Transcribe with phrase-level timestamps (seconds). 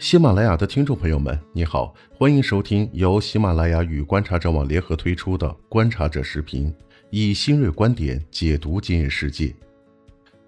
[0.00, 6.72] 喜马拉雅的听众朋友们，你好，欢迎收听由喜马拉雅与观察者网联合推出的《观察者》视频，
[7.10, 9.52] 以新锐观点解读今日世界。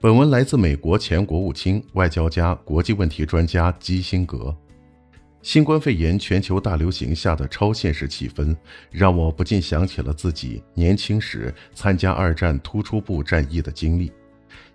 [0.00, 4.56] 本文来自美国前国务卿、外交家、国际问题专家基辛格。
[5.42, 8.56] 新冠肺炎全球大流行下的超现实气氛，
[8.90, 14.10] 让我不禁想起了自己年轻时参加二战突出部战役的经历。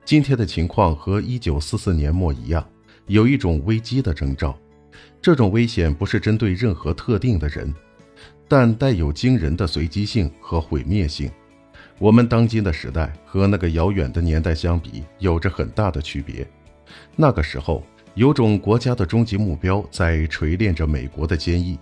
[0.06, 2.64] 今天的情况和一九四四年末一样。
[3.10, 4.56] 有一种危机的征兆，
[5.20, 7.74] 这种危险不是针对任何特定的人，
[8.48, 11.28] 但带有惊人的随机性和毁灭性。
[11.98, 16.48] 我们当今的时代和那个遥远的年代相比，有着很大的区别。
[17.16, 17.84] 那个时候，
[18.14, 21.80] 有种国家的终极目标在锤炼着美国的坚毅。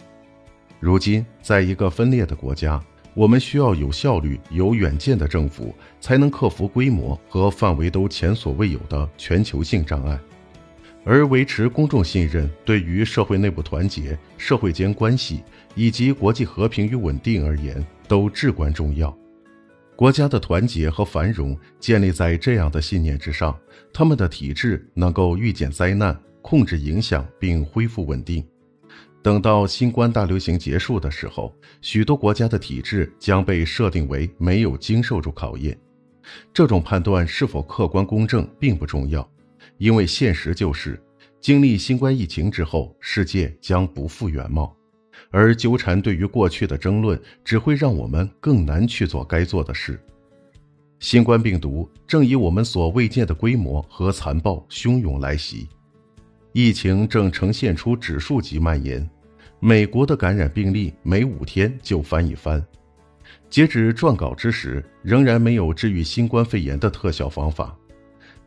[0.79, 2.81] 如今，在一个分裂的国家，
[3.13, 10.17] 我们需要有效率、有远见的政府，才能克服规模和范围都前所未有的全球性障碍。
[11.09, 15.41] 而维持公众信任，对于社会内部团结、社会间关系
[15.73, 19.17] 以及国际和平与稳定而言，都至关重要。
[19.95, 23.57] 国家的团结和繁荣建立在这样的信念之上，
[23.93, 28.45] 他们的体制能够预见灾难、控制影响并恢复稳定。
[29.23, 35.79] 等到新冠大流行结束的时候，许多国家的体制将被设定为没有经受住考验。
[36.53, 39.25] 这种判断是否客观公正并不重要。
[39.79, 40.99] 因为现实就是，
[41.39, 44.75] 经历新冠疫情之后，世界将不复原貌，
[45.29, 49.99] 而纠缠对于过去的争论，只会让我们更难去做该做的事。
[50.99, 55.69] 新冠病毒正以我们所未见的规模和残暴汹涌来袭，
[56.53, 59.07] 疫情正呈现出指数级蔓延，
[59.59, 62.65] 美国的感染病例每五天就翻一番。
[63.49, 67.77] 截止撰稿之时，仍然没有治愈新冠肺炎的特效方法。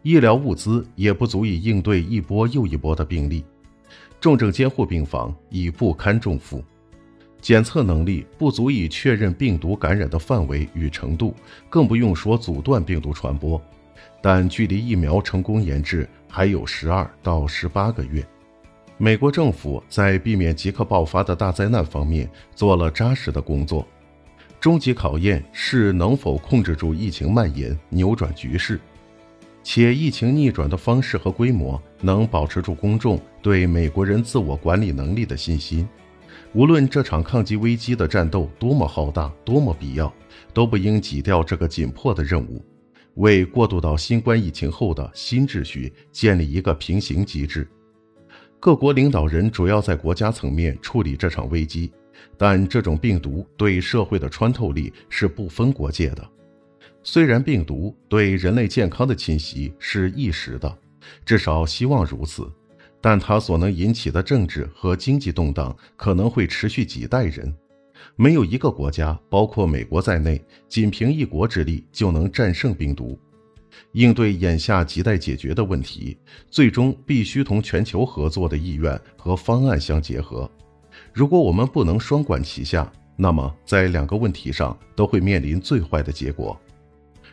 [0.02, 3.44] 医疗物资也不足以应对一波又一波的病例，
[4.18, 6.64] 重症监护病房已不堪重负，
[7.40, 11.34] 检测能力不足以确认病毒感染的范围与程度，
[11.68, 13.60] 更不用说阻断病毒传播。
[14.22, 18.26] 但距离疫苗成功研制还有十二到十八个月，
[18.96, 23.86] 美国政府在避免即刻爆发的大灾难方面做了扎实的工作。
[24.58, 28.78] 终极考验是能否控制住疫情蔓延，扭转局势。
[29.72, 35.88] 且疫情逆转的方式和规模能保持住公众对美国人自我管理能力的信心。
[36.54, 40.12] 无论这场抗击危机的战斗多么浩大、多么必要，
[40.52, 42.60] 都不应挤掉这个紧迫的任务，
[43.14, 47.64] 为过渡到新冠疫情后的新秩序建立一个平行机制。
[48.58, 51.92] 各国领导人主要在国家层面处理这场危机，
[52.36, 56.28] 但这种病毒对社会的穿透力是不分国界的。
[57.02, 60.78] 虽然病毒对人类健康的侵袭是一时的，
[61.24, 62.50] 至少希望如此，
[63.00, 67.52] 但它所能引起的政治和经济动荡可能会持续几代人。
[68.16, 73.18] 没有一个国家，包括美国在内，仅凭一国之力就能战胜病毒。
[73.92, 76.18] 应对眼下亟待解决的问题，
[76.50, 80.50] 最终必须同全球合作的意愿和方案相结合。
[81.12, 86.60] 如果我们不能双管齐下，那么在两个问题上都会面临最坏的结果。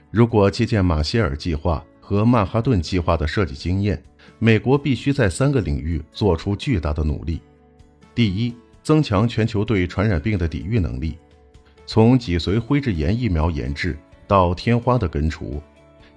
[0.10, 4.02] 如果借鉴马歇尔计划和曼哈顿计划的设计经验，
[4.40, 7.42] 美国必须在三个领域做出巨大的努力：
[8.16, 11.18] 第一，增强全球对传染病的抵御能力，
[11.86, 15.62] 从脊髓灰质炎疫苗研制到天花的根除，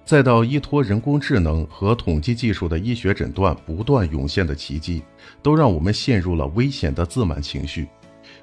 [0.04, 5.02] 再到依托人工智能和统计技术的医学诊断不断涌现的奇迹，
[5.42, 7.88] 都让我们陷入了危险的自满情绪。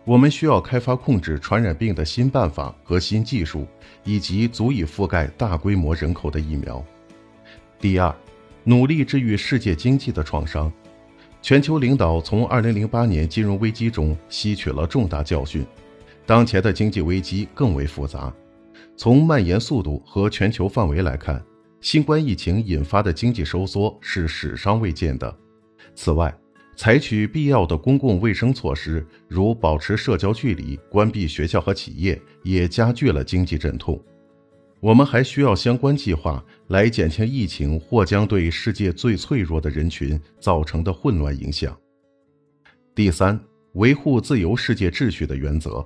[0.08, 3.68] 我们需要开发控制传染病的新办法和新技术，
[4.06, 6.82] 以及足以覆盖大规模人口的疫苗。
[7.78, 8.16] 第二，
[8.64, 10.72] 努力治愈世界经济的创伤。
[11.42, 15.66] 全球领导从2008年金融危机中吸取了重大教训，
[16.26, 18.34] 当前的经济危机更为复杂。
[18.96, 21.44] 从蔓延速度和全球范围来看，
[21.82, 25.38] 新冠疫情引发的经济收缩是史上未见的。
[25.96, 26.34] 此外，
[26.78, 34.00] 采取必要的公共卫生措施，如保持社交距离、关闭学校和企业，也加剧了经济阵痛。
[34.80, 41.76] 我们还需要相关计划来减轻疫情或将对世界最脆弱的人群造成的混乱影响。
[42.94, 43.40] 第三，
[43.74, 45.86] 维护自由世界秩序的原则。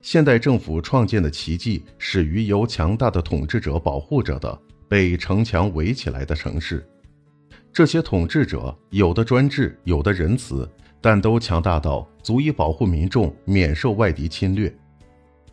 [0.00, 4.56] 现代政府创建的奇迹始于由强大的统治者保护着的
[4.88, 6.86] 被城墙围起来的城市。
[7.72, 10.68] 这些统治者有的专制，有的仁慈，
[11.00, 14.72] 但都强大到足以保护民众免受外敌侵略。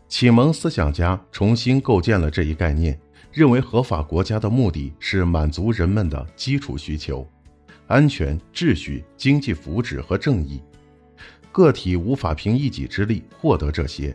[0.08, 2.98] 启蒙思想家重新构建了这一概念，
[3.30, 7.26] 认为合法国家的目的是满足人们的基础需求，
[7.86, 10.60] 安全、秩序、经济福祉和正义。
[11.52, 14.14] 个体无法凭一己之力获得这些。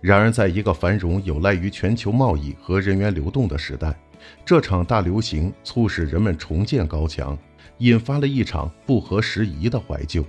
[0.00, 3.98] 然而，在一个繁荣有赖于全球贸易和人员流动的时代，
[4.44, 7.36] 这场大流行促使人们重建高墙，
[7.78, 10.24] 引发了一场不合时宜的怀旧。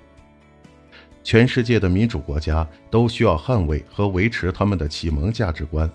[1.23, 5.89] 全世界的民主国家都需要捍卫和维持他们的启蒙价值观。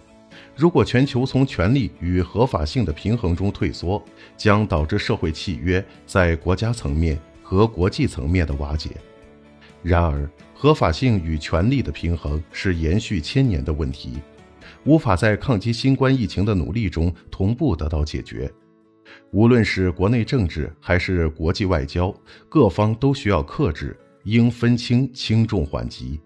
[0.55, 4.03] 如果全球从权力与合法性的平衡中退缩，
[4.37, 8.91] 将导致社会契约在国家层面和国际层面的瓦解。
[9.83, 14.15] 然而，合法性与权力的平衡是延续千年的问题，
[14.85, 18.51] 无法在抗击新冠疫情的努力中同步得到解决。
[19.31, 22.15] 无论是国内政治还是国际外交，
[22.49, 26.21] 各方都需要克制，应分清轻重缓急。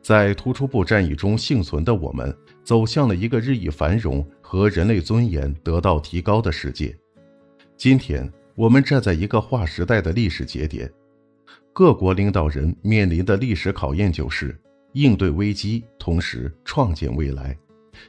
[0.00, 6.96] 在突出部战役中幸存的我们，走向了一个日益繁荣和人类尊严得到提高的世界。
[7.76, 10.90] 今天，我们站在一个划时代的历史节点。
[11.72, 14.60] 各国领导人面临的历史考验就是
[14.92, 17.56] 应对危机，同时创建未来。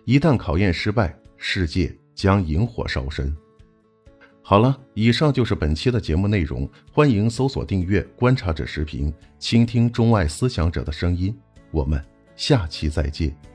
[0.05, 3.35] 一旦考验失败，世界将引火烧身。
[4.41, 6.69] 好了，以上就是本期的节目内容。
[6.91, 11.33] 欢迎搜索订阅“观察者视频”，倾听中外思想者的声音。
[11.71, 12.03] 我们
[12.35, 13.52] 下期再见。